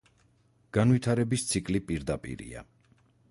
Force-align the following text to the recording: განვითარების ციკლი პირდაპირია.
განვითარების 0.77 1.45
ციკლი 1.51 1.81
პირდაპირია. 1.91 2.65